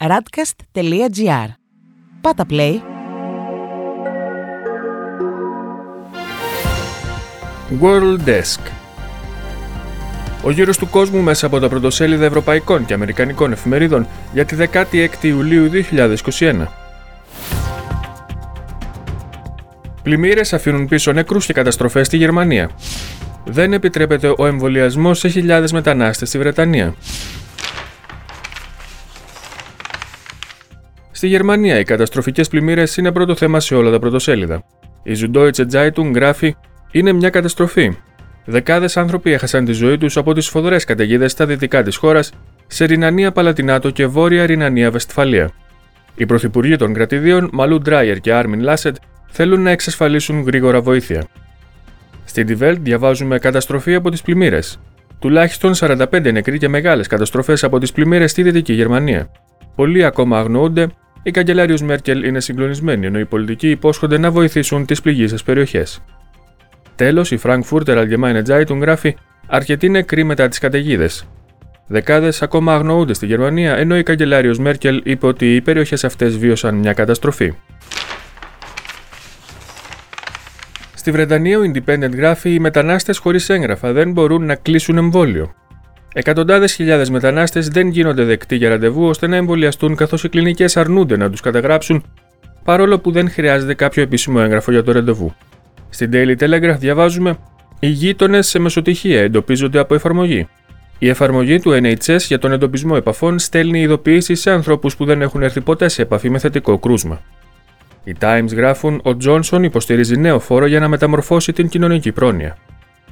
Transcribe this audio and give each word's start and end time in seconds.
radcast.gr. 0.00 1.48
Πάτα 2.20 2.46
play. 2.50 2.74
World 7.80 8.18
Desk 8.26 8.60
Ο 10.42 10.50
γύρος 10.50 10.78
του 10.78 10.88
κόσμου 10.88 11.20
μέσα 11.20 11.46
από 11.46 11.58
τα 11.58 11.68
πρωτοσέλιδα 11.68 12.24
ευρωπαϊκών 12.24 12.84
και 12.84 12.94
αμερικανικών 12.94 13.52
εφημερίδων 13.52 14.06
για 14.32 14.44
τη 14.44 14.56
16η 14.72 15.22
Ιουλίου 15.22 15.70
2021. 16.38 16.66
Πλημμύρες 20.02 20.52
αφήνουν 20.52 20.86
πίσω 20.86 21.12
νεκρούς 21.12 21.46
και 21.46 21.52
καταστροφές 21.52 22.06
στη 22.06 22.16
Γερμανία. 22.16 22.70
Δεν 23.44 23.72
επιτρέπεται 23.72 24.34
ο 24.36 24.46
εμβολιασμός 24.46 25.18
σε 25.18 25.28
χιλιάδες 25.28 25.72
μετανάστες 25.72 26.28
στη 26.28 26.38
Βρετανία. 26.38 26.94
Στη 31.18 31.28
Γερμανία, 31.28 31.78
οι 31.78 31.84
καταστροφικές 31.84 32.48
πλημμύρες 32.48 32.96
είναι 32.96 33.12
πρώτο 33.12 33.34
θέμα 33.34 33.60
σε 33.60 33.74
όλα 33.74 33.90
τα 33.90 33.98
πρωτοσέλιδα. 33.98 34.62
Η 35.02 35.12
Süddeutsche 35.20 35.64
Zeitung 35.72 36.14
γράφει: 36.14 36.56
Είναι 36.90 37.12
μια 37.12 37.30
καταστροφή. 37.30 37.96
Δεκάδες 38.44 38.96
άνθρωποι 38.96 39.32
έχασαν 39.32 39.64
τη 39.64 39.72
ζωή 39.72 39.98
τους 39.98 40.16
από 40.16 40.32
τις 40.32 40.44
σφοδρέ 40.44 40.76
καταιγίδες 40.76 41.32
στα 41.32 41.46
δυτικά 41.46 41.82
της 41.82 41.96
χώρας, 41.96 42.32
σε 42.66 42.84
Ρινανία 42.84 43.32
Παλατινάτο 43.32 43.90
και 43.90 44.06
Βόρεια 44.06 44.46
Ρινανία 44.46 44.90
Βεστφαλία. 44.90 45.50
Οι 46.14 46.26
πρωθυπουργοί 46.26 46.76
των 46.76 46.94
κρατηδίων, 46.94 47.48
Μαλού 47.52 47.78
Ντράιερ 47.78 48.20
και 48.20 48.32
Άρμιν 48.32 48.60
Λάσετ, 48.60 48.96
θέλουν 49.28 49.62
να 49.62 49.70
εξασφαλίσουν 49.70 50.40
γρήγορα 50.40 50.80
βοήθεια. 50.80 51.26
Στην 52.24 52.58
Die 52.60 52.76
διαβάζουμε 52.80 53.38
καταστροφή 53.38 53.94
από 53.94 54.10
τις 54.10 54.22
πλημμύρες. 54.22 54.80
Τουλάχιστον 55.18 55.74
45 55.74 56.32
νεκροί 56.32 56.58
και 56.58 56.68
μεγάλες 56.68 57.06
καταστροφές 57.06 57.64
από 57.64 57.78
τις 57.78 57.92
πλημμύρες 57.92 58.30
στη 58.30 58.42
Δυτική 58.42 58.72
Γερμανία. 58.72 59.30
Πολλοί 59.74 60.04
ακόμα 60.04 60.38
αγνοούνται, 60.38 60.88
η 61.22 61.30
καγκελάριος 61.30 61.82
Μέρκελ 61.82 62.24
είναι 62.24 62.40
συγκλονισμένη, 62.40 63.06
ενώ 63.06 63.18
οι 63.18 63.24
πολιτικοί 63.24 63.70
υπόσχονται 63.70 64.18
να 64.18 64.30
βοηθήσουν 64.30 64.86
τις 64.86 65.00
πληγήσει 65.00 65.44
περιοχές. 65.44 66.02
Τέλος, 66.94 67.30
η 67.30 67.38
Frankfurter 67.42 67.96
Allgemeine 67.96 68.42
Zeitung 68.46 68.78
γράφει: 68.80 69.16
Αρκετοί 69.46 69.88
νεκροί 69.88 70.24
μετά 70.24 70.48
τις 70.48 70.58
καταιγίδες. 70.58 71.28
Δεκάδες 71.86 72.42
ακόμα 72.42 72.74
αγνοούνται 72.74 73.14
στη 73.14 73.26
Γερμανία, 73.26 73.76
ενώ 73.76 73.98
η 73.98 74.02
καγκελάριος 74.02 74.58
Μέρκελ 74.58 75.00
είπε 75.04 75.26
ότι 75.26 75.54
οι 75.54 75.60
περιοχές 75.60 76.04
αυτές 76.04 76.38
βίωσαν 76.38 76.74
μια 76.74 76.92
καταστροφή. 76.92 77.52
Στη 80.94 81.10
Βρετανία, 81.10 81.58
ο 81.58 81.62
Independent 81.62 82.12
γράφει: 82.12 82.54
Οι 82.54 82.58
μετανάστες 82.58 83.18
χωρίς 83.18 83.48
έγγραφα 83.48 83.92
δεν 83.92 84.12
μπορούν 84.12 84.44
να 84.44 84.54
κλείσουν 84.54 84.96
εμβόλιο. 84.96 85.54
Εκατοντάδες 86.12 86.74
χιλιάδες 86.74 87.10
μετανάστες 87.10 87.68
δεν 87.68 87.88
γίνονται 87.88 88.24
δεκτοί 88.24 88.56
για 88.56 88.68
ραντεβού 88.68 89.04
ώστε 89.04 89.26
να 89.26 89.36
εμβολιαστούν 89.36 89.96
καθώς 89.96 90.24
οι 90.24 90.28
κλινικές 90.28 90.76
αρνούνται 90.76 91.16
να 91.16 91.30
τους 91.30 91.40
καταγράψουν, 91.40 92.04
παρόλο 92.64 92.98
που 92.98 93.10
δεν 93.10 93.30
χρειάζεται 93.30 93.74
κάποιο 93.74 94.02
επίσημο 94.02 94.38
έγγραφο 94.42 94.70
για 94.70 94.82
το 94.82 94.92
ραντεβού. 94.92 95.34
Στην 95.88 96.10
Daily 96.12 96.36
Telegraph 96.38 96.78
διαβάζουμε: 96.78 97.38
Οι 97.80 97.88
γείτονες 97.88 98.46
σε 98.46 98.58
μεσοτυχία 98.58 99.20
εντοπίζονται 99.20 99.78
από 99.78 99.94
εφαρμογή. 99.94 100.48
Η 100.98 101.08
εφαρμογή 101.08 101.60
του 101.60 101.78
NHS 101.82 102.18
για 102.18 102.38
τον 102.38 102.52
εντοπισμό 102.52 102.94
επαφών 102.96 103.38
στέλνει 103.38 103.80
ειδοποιήσεις 103.80 104.40
σε 104.40 104.50
ανθρώπου 104.50 104.90
που 104.96 105.04
δεν 105.04 105.22
έχουν 105.22 105.42
έρθει 105.42 105.60
ποτέ 105.60 105.88
σε 105.88 106.02
επαφή 106.02 106.30
με 106.30 106.38
θετικό 106.38 106.78
κρούσμα. 106.78 107.20
Οι 108.04 108.14
Times 108.20 108.48
γράφουν: 108.52 109.00
Ο 109.02 109.16
Τζόνσον 109.16 109.62
υποστηρίζει 109.62 110.16
νέο 110.16 110.38
φόρο 110.38 110.66
για 110.66 110.80
να 110.80 110.88
μεταμορφώσει 110.88 111.52
την 111.52 111.68
κοινωνική 111.68 112.12
πρόνοια. 112.12 112.56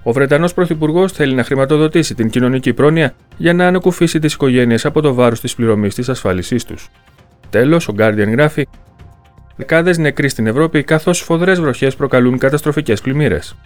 Ο 0.08 0.12
Βρετανός 0.12 0.54
Πρωθυπουργός 0.54 1.12
θέλει 1.12 1.34
να 1.34 1.44
χρηματοδοτήσει 1.44 2.14
την 2.14 2.30
κοινωνική 2.30 2.72
πρόνοια 2.72 3.14
για 3.36 3.52
να 3.54 3.66
ανακουφίσει 3.66 4.18
τις 4.18 4.34
οικογένειες 4.34 4.84
από 4.84 5.00
το 5.00 5.14
βάρος 5.14 5.40
της 5.40 5.54
πληρωμής 5.54 5.94
της 5.94 6.08
ασφάλισής 6.08 6.64
τους. 6.64 6.88
Τέλος, 7.50 7.88
ο 7.88 7.94
Guardian 7.98 8.30
γράφει: 8.30 8.66
Δεκάδες 9.56 9.98
νεκροί 9.98 10.28
στην 10.28 10.46
Ευρώπη, 10.46 10.82
καθώς 10.82 11.18
σφοδρέ 11.18 11.52
βροχές 11.52 11.96
προκαλούν 11.96 12.38
καταστροφικές 12.38 13.00
πλημμύρες. 13.00 13.56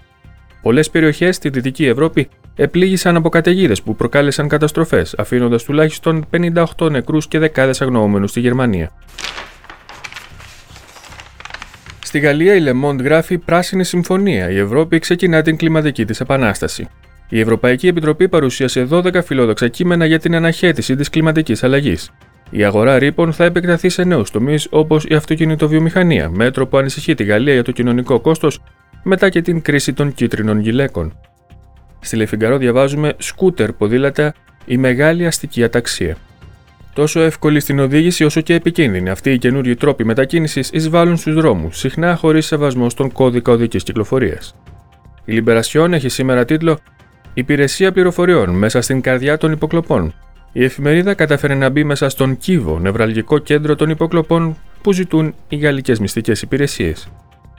Πολλές 0.63 0.91
περιοχές 0.91 1.37
στη 1.37 1.49
Δυτική 1.49 1.87
Ευρώπη 1.87 2.29
επλήγησαν 2.57 3.17
από 3.17 3.29
καταιγίδες 3.29 3.83
που 3.83 3.97
προκάλεσαν 3.97 4.49
καταστροφές, 4.49 5.15
αφήνοντας 5.19 5.65
τουλάχιστον 5.65 6.27
58 6.31 6.91
νεκρούς 6.91 7.29
και 7.29 7.39
δεκάδες 7.39 7.81
αγνοούμενους 7.81 8.31
στη 8.31 8.41
Γερμανία. 8.41 8.91
Στη 12.11 12.19
Γαλλία 12.19 12.55
η 12.55 12.63
Le 12.65 12.85
Monde 12.85 13.03
γράφει 13.03 13.39
Πράσινη 13.39 13.85
Συμφωνία. 13.85 14.51
Η 14.51 14.59
Ευρώπη 14.59 14.99
ξεκινά 14.99 15.43
την 15.43 15.57
κλιματική 15.57 16.05
της 16.05 16.21
επανάσταση. 16.21 16.89
Η 17.29 17.41
Ευρωπαϊκή 17.41 17.87
Επιτροπή 17.87 18.29
παρουσίασε 18.29 18.89
12 18.91 19.25
φιλόδοξα 19.25 19.69
κείμενα 19.69 20.07
για 20.07 20.19
την 20.19 20.35
αναχέτηση 20.35 20.95
της 20.95 21.09
κλιματικής 21.09 21.63
αλλαγής. 21.65 22.11
Η 22.51 22.65
αγορά 22.65 22.99
ρήπων 22.99 23.33
θα 23.33 23.45
επεκταθεί 23.45 23.89
σε 23.89 24.05
νέους 24.05 24.31
τομείς 24.31 24.67
όπως 24.71 25.05
η 25.05 25.15
αυτοκινητοβιομηχανία, 25.15 26.31
μέτρο 26.31 26.67
που 26.67 26.77
ανησυχεί 26.77 27.15
τη 27.15 27.25
Γαλλία 27.25 27.53
για 27.53 27.65
το 27.65 27.73
κοινωνικό 27.73 28.21
κόστος 28.21 28.63
μετά 29.03 29.29
και 29.29 29.43
την 29.43 29.63
κρίση 29.63 29.93
των 29.93 30.15
κίτρινων 30.15 30.61
γυλαίκων. 30.61 31.19
Στη 32.01 32.17
Λεφιγκαρό 32.17 32.57
διαβάζουμε 32.57 33.15
σκούτερ 33.19 33.73
ποδήλατα, 33.73 34.35
η 34.65 34.77
μεγάλη 34.77 35.27
αστική 35.27 35.65
αταξία. 35.65 36.17
Τόσο 36.93 37.21
εύκολη 37.21 37.61
στην 37.61 37.79
οδήγηση 37.79 38.25
όσο 38.25 38.41
και 38.41 38.55
επικίνδυνη, 38.55 39.11
αυτοί 39.11 39.31
οι 39.31 39.39
καινούριοι 39.39 39.75
τρόποι 39.75 40.05
μετακίνησης 40.05 40.71
εισβάλλουν 40.73 41.17
στους 41.17 41.35
δρόμους, 41.35 41.79
συχνά 41.79 42.17
χωρίς 42.17 42.47
σεβασμό 42.47 42.91
στον 42.91 43.13
κώδικα 43.13 43.53
οδικής 43.53 43.83
κυκλοφορίας. 43.83 44.55
Η 45.25 45.33
Λιμπερασιόν 45.33 45.93
έχει 45.93 46.09
σήμερα 46.09 46.45
τίτλο 46.45 46.79
Υπηρεσία 47.35 47.93
πληροφοριών 47.93 48.51
μέσα 48.51 48.81
στην 48.81 49.01
καρδιά 49.01 49.39
των 49.39 49.53
υποκλοπών. 49.53 50.15
Η 50.53 50.65
εφημερίδα 50.65 51.15
κατάφερε 51.15 51.55
να 51.55 51.69
μπει 51.69 51.85
μέσα 51.85 52.09
στον 52.09 52.37
κύβο, 52.37 52.79
νευραλγικό 52.79 53.39
κέντρο 53.39 53.75
των 53.75 53.91
υποκλοπών 53.91 54.57
που 54.83 54.93
ζητούν 54.93 55.35
οι 55.49 55.57
γαλλικές 55.57 55.99
μυστικές 55.99 56.43
υπηρεσίες. 56.43 57.09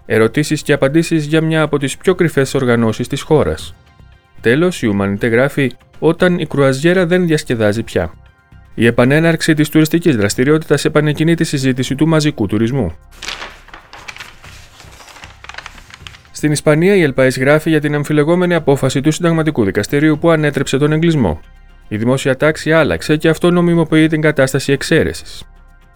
Ερωτήσεις 0.05 0.61
και 0.61 0.73
απαντήσεις 0.73 1.25
για 1.25 1.41
μια 1.41 1.61
από 1.61 1.77
τις 1.77 1.97
πιο 1.97 2.15
κρυφές 2.15 2.53
οργανώσεις 2.53 3.07
της 3.07 3.21
χώρας. 3.21 3.75
Τέλος, 4.41 4.81
η 4.81 4.87
Ουμανιτέ 4.87 5.27
γράφει: 5.27 5.71
Όταν 5.99 6.39
η 6.39 6.45
κρουαζιέρα 6.45 7.05
δεν 7.05 7.27
διασκεδάζει 7.27 7.83
πια. 7.83 8.13
Η 8.73 8.85
επανέναρξη 8.85 9.53
της 9.53 9.69
τουριστικής 9.69 10.15
δραστηριότητας 10.15 10.85
επανεκκινεί 10.85 11.35
τη 11.35 11.43
συζήτηση 11.43 11.95
του 11.95 12.07
μαζικού 12.07 12.47
τουρισμού. 12.47 12.95
Στην 16.31 16.51
Ισπανία, 16.51 16.95
η 16.95 17.01
Ελπαή 17.01 17.29
γράφει 17.29 17.69
για 17.69 17.79
την 17.81 17.95
αμφιλεγόμενη 17.95 18.53
απόφαση 18.53 19.01
του 19.01 19.11
Συνταγματικού 19.11 19.63
Δικαστηρίου 19.63 20.17
που 20.17 20.29
ανέτρεψε 20.29 20.77
τον 20.77 20.91
εγκλισμό. 20.91 21.39
Η 21.87 21.97
δημόσια 21.97 22.37
τάξη 22.37 22.71
άλλαξε 22.71 23.17
και 23.17 23.29
αυτό 23.29 23.51
νομιμοποιεί 23.51 24.07
την 24.07 24.21
κατάσταση 24.21 24.71
εξαίρεσης. 24.71 25.43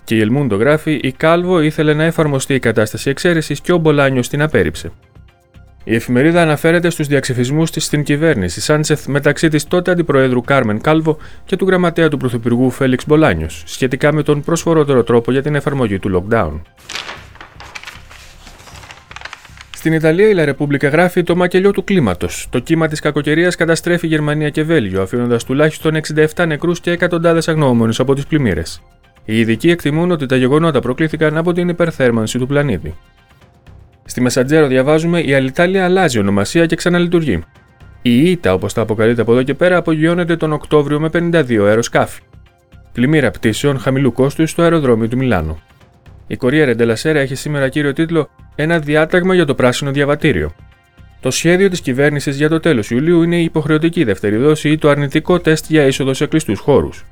Και 0.04 0.16
η 0.16 0.20
Ελμούντο 0.20 0.56
γράφει: 0.56 1.00
Η 1.04 1.12
Κάλβο 1.12 1.62
ήθελε 1.62 1.94
να 1.94 2.04
εφαρμοστεί 2.04 2.54
η 2.54 2.60
κατάσταση 2.60 3.10
εξαίρεσης 3.10 3.62
και 3.62 3.72
ο 3.72 3.78
Μπολάνιος 3.78 4.30
την 4.30 4.42
απέρριψε. 4.42 4.92
Η 5.88 5.96
εφημερίδα 5.96 6.42
αναφέρεται 6.42 6.90
στους 6.90 7.08
διαξυφισμούς 7.08 7.72
της 7.72 7.86
στην 7.86 8.04
κυβέρνηση 8.04 8.62
Σάντσεθ 8.62 9.08
μεταξύ 9.08 9.48
της 9.48 9.68
τότε 9.68 9.92
αντιπροέδρου 9.92 10.42
Κάρμεν 10.42 10.82
Κάλβο 10.82 11.18
και 11.46 11.56
του 11.56 11.66
γραμματέα 11.66 12.08
του 12.08 12.18
Πρωθυπουργού 12.18 12.70
Φέληξ 12.70 13.06
Μπολάνιος 13.08 13.64
σχετικά 13.66 14.14
με 14.14 14.24
τον 14.24 14.42
προσφορότερο 14.42 15.04
τρόπο 15.04 15.32
για 15.32 15.42
την 15.42 15.56
εφαρμογή 15.56 16.00
του 16.00 16.28
lockdown. 16.30 16.62
Στην 19.76 19.94
Ιταλία, 19.94 20.30
η 20.30 20.34
Λα 20.34 20.46
Ρεπούμπλικα 20.46 20.90
γράφει 20.90 21.24
το 21.24 21.36
μακελιό 21.36 21.72
του 21.72 21.84
κλίματος. 21.84 22.48
Το 22.50 22.60
κύμα 22.60 22.88
της 22.88 23.00
κακοκαιρίας 23.00 23.56
καταστρέφει 23.56 24.08
Γερμανία 24.08 24.50
και 24.50 24.64
Βέλγιο, 24.64 25.02
αφήνοντας 25.02 25.44
τουλάχιστον 25.44 25.96
67 26.36 26.46
νεκρούς 26.48 26.80
και 26.80 26.92
εκατοντάδες 26.92 27.48
αγνοούμενου 27.48 27.94
από 27.98 28.16
τις 28.16 28.26
πλημμύρες. 28.26 28.82
Οι 29.26 29.40
ειδικοί 29.40 29.70
εκτιμούν 29.70 30.12
ότι 30.12 30.26
τα 30.26 30.36
γεγονότα 30.36 30.80
προκλήθηκαν 30.80 31.38
από 31.38 31.54
την 31.54 31.70
υπερθέρμανση 31.70 32.38
του 32.38 32.48
πλανήτη. 32.48 32.96
Στη 34.06 34.22
Μεσαντζέρο 34.22 34.68
διαβάζουμε 34.68 35.20
η 35.20 35.34
Αλιτάλια 35.34 35.86
αλλάζει 35.86 36.20
ονομασία 36.20 36.66
και 36.66 36.76
ξαναλειτουργεί. 36.76 37.44
Η 38.02 38.30
ΙΤΑ, 38.32 38.54
όπως 38.54 38.74
τα 38.74 38.82
αποκαλείται 38.82 39.22
από 39.22 39.32
εδώ 39.32 39.44
και 39.44 39.54
πέρα, 39.54 39.78
απογειώνεται 39.78 40.36
τον 40.36 40.52
Οκτώβριο 40.52 41.00
με 41.00 41.10
52 41.14 41.66
αεροσκάφη. 41.66 42.22
Πλημμύρα 42.92 43.32
πτήσεων 43.32 43.80
χαμηλού 43.80 44.12
κόστου 44.12 44.48
στο 44.48 44.62
αεροδρόμιο 44.62 45.08
του 45.08 45.18
Μιλάνου. 45.18 45.60
Η 46.28 46.36
Κορία 46.36 46.66
Ρεντελασέρα 46.66 47.20
έχει 47.20 47.36
σήμερα 47.36 47.70
κύριο 47.70 47.94
τίτλο 47.94 48.30
Ένα 48.56 48.80
διάταγμα 48.80 49.36
για 49.36 49.46
το 49.46 49.56
πράσινο 49.56 49.92
διαβατήριο. 49.92 50.56
Το 51.20 51.32
σχέδιο 51.32 51.70
της 51.70 51.82
κυβέρνησης 51.82 52.38
για 52.38 52.50
το 52.50 52.60
τέλος 52.60 52.92
Ιουλίου 52.92 53.24
είναι 53.24 53.40
η 53.40 53.44
υποχρεωτική 53.44 54.04
δεύτερη 54.04 54.36
δόση 54.38 54.70
ή 54.70 54.78
το 54.78 54.90
αρνητικό 54.90 55.40
τεστ 55.40 55.66
για 55.70 55.86
είσοδο 55.86 56.14
σε 56.14 56.26
κλειστούς 56.26 56.60
χώρους. 56.60 57.06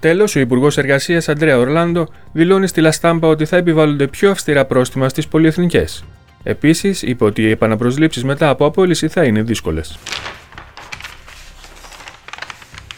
Τέλος, 0.00 0.36
ο 0.36 0.40
Υπουργός 0.40 0.78
Εργασίας 0.78 1.28
Αντρέα 1.28 1.58
Ορλάντο 1.58 2.06
δηλώνει 2.32 2.66
στη 2.66 2.80
Λαστάμπα 2.80 3.28
ότι 3.28 3.44
θα 3.44 3.56
επιβάλλονται 3.56 4.06
πιο 4.06 4.30
αυστηρά 4.30 4.64
πρόστιμα 4.64 5.08
στις 5.08 5.28
πολυεθνικές. 5.28 6.04
Επίσης, 6.42 7.02
είπε 7.02 7.24
ότι 7.24 7.42
οι 7.42 7.50
επαναπροσλήψεις 7.50 8.24
μετά 8.24 8.48
από 8.48 8.64
απόλυση 8.64 9.08
θα 9.08 9.24
είναι 9.24 9.42
δύσκολες. 9.42 9.98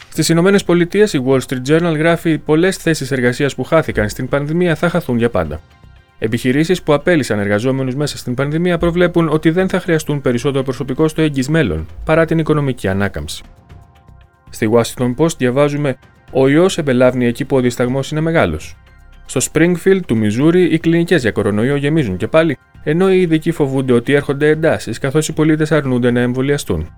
Στις 0.09 0.29
Ηνωμένες 0.29 0.63
Πολιτείες, 0.63 1.13
η 1.13 1.23
Wall 1.27 1.39
Street 1.39 1.61
Journal 1.69 1.95
γράφει 1.97 2.37
πολλές 2.37 2.77
θέσεις 2.77 3.11
εργασίας 3.11 3.55
που 3.55 3.63
χάθηκαν 3.63 4.09
στην 4.09 4.27
πανδημία 4.27 4.75
θα 4.75 4.89
χαθούν 4.89 5.17
για 5.17 5.29
πάντα. 5.29 5.61
Επιχειρήσεις 6.19 6.83
που 6.83 6.93
απέλησαν 6.93 7.39
εργαζόμενους 7.39 7.95
μέσα 7.95 8.17
στην 8.17 8.33
πανδημία 8.33 8.77
προβλέπουν 8.77 9.29
ότι 9.29 9.49
δεν 9.49 9.69
θα 9.69 9.79
χρειαστούν 9.79 10.21
περισσότερο 10.21 10.63
προσωπικό 10.63 11.07
στο 11.07 11.21
εγγύ 11.21 11.49
μέλλον, 11.49 11.87
παρά 12.05 12.25
την 12.25 12.39
οικονομική 12.39 12.87
ανάκαμψη. 12.87 13.43
Στη 14.49 14.69
Washington 14.73 15.15
Post 15.17 15.37
διαβάζουμε 15.37 15.97
Ο 16.35 16.47
ιός 16.47 16.77
εμπελάβνει 16.77 17.25
εκεί 17.25 17.45
που 17.45 17.55
ο 17.55 17.59
δισταγμός 17.59 18.11
είναι 18.11 18.21
μεγάλος. 18.21 18.77
Στο 19.25 19.41
Springfield 19.51 19.99
του 20.07 20.17
Μιζούρι, 20.17 20.63
οι 20.63 20.79
κλινικές 20.79 21.21
για 21.21 21.31
κορονοϊό 21.31 21.75
γεμίζουν 21.75 22.17
και 22.17 22.27
πάλι, 22.27 22.57
ενώ 22.83 23.11
οι 23.11 23.21
ειδικοί 23.21 23.51
φοβούνται 23.51 23.93
ότι 23.93 24.13
έρχονται 24.13 24.47
εντάσεις 24.47 24.99
καθώς 24.99 25.27
οι 25.27 25.33
πολίτες 25.33 25.71
αρνούνται 25.71 26.11
να 26.11 26.19
εμβολιαστούν. 26.19 26.95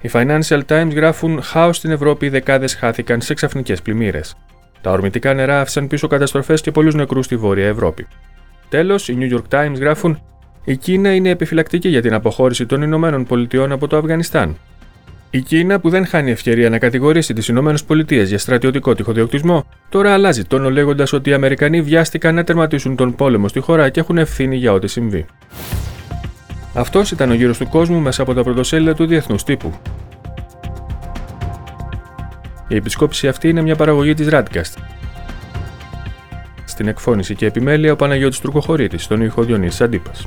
Οι 0.00 0.10
Financial 0.12 0.60
Times 0.68 0.90
γράφουν: 0.94 1.42
Χάος 1.42 1.76
στην 1.76 1.90
Ευρώπη, 1.90 2.26
οι 2.26 2.28
δεκάδες 2.28 2.74
χάθηκαν 2.74 3.20
σε 3.20 3.34
ξαφνικές 3.34 3.82
πλημμύρες. 3.82 4.34
Τα 4.80 4.90
ορμητικά 4.90 5.34
νερά 5.34 5.60
άφησαν 5.60 5.86
πίσω 5.86 6.06
καταστροφές 6.06 6.60
και 6.60 6.70
πολλούς 6.70 6.94
νεκρούς 6.94 7.24
στη 7.24 7.36
Βόρεια 7.36 7.66
Ευρώπη. 7.66 8.06
Τέλος, 8.68 9.08
οι 9.08 9.18
New 9.20 9.36
York 9.36 9.58
Times 9.58 9.78
γράφουν: 9.78 10.22
Η 10.64 10.76
Κίνα 10.76 11.14
είναι 11.14 11.28
επιφυλακτική 11.28 11.88
για 11.88 12.02
την 12.02 12.14
αποχώρηση 12.14 12.66
των 12.66 12.82
Ηνωμένων 12.82 13.24
Πολιτειών 13.24 13.72
από 13.72 13.86
το 13.86 13.96
Αφγανιστάν. 13.96 14.56
Η 15.30 15.40
Κίνα, 15.40 15.80
που 15.80 15.90
δεν 15.90 16.06
χάνει 16.06 16.30
ευκαιρία 16.30 16.70
να 16.70 16.78
κατηγορήσει 16.78 17.32
τις 17.34 17.48
ΗΠΑ 17.48 17.74
για 18.08 18.38
στρατιωτικό 18.38 18.94
τυχοδιοκτισμό, 18.94 19.66
τώρα 19.88 20.12
αλλάζει 20.12 20.44
τόνο 20.44 20.70
λέγοντας 20.70 21.12
ότι 21.12 21.30
οι 21.30 21.32
Αμερικανοί 21.32 21.82
βιάστηκαν 21.82 22.34
να 22.34 22.44
τερματίσουν 22.44 22.96
τον 22.96 23.14
πόλεμο 23.14 23.48
στη 23.48 23.60
χώρα 23.60 23.88
και 23.88 24.00
έχουν 24.00 24.18
ευθύνη 24.18 24.56
για 24.56 24.72
ό,τι 24.72 24.86
συμβεί. 24.86 25.26
Αυτός 26.74 27.10
ήταν 27.10 27.30
ο 27.30 27.34
γύρος 27.34 27.58
του 27.58 27.68
κόσμου 27.68 28.00
μέσα 28.00 28.22
από 28.22 28.34
τα 28.34 28.42
πρωτοσέλιδα 28.42 28.94
του 28.94 29.06
Διεθνούς 29.06 29.44
Τύπου. 29.44 29.72
Η 32.68 32.76
επισκόπηση 32.76 33.28
αυτή 33.28 33.48
είναι 33.48 33.62
μια 33.62 33.76
παραγωγή 33.76 34.14
της 34.14 34.28
Radcast. 34.30 34.82
Στην 36.64 36.88
εκφώνηση 36.88 37.34
και 37.34 37.46
επιμέλεια 37.46 37.92
ο 37.92 37.96
Παναγιώτης 37.96 38.40
Τουρκοχωρήτης, 38.40 39.04
στον 39.04 39.22
ήχο 39.22 39.42
Διονύσης 39.42 39.80
Αντίπας. 39.80 40.26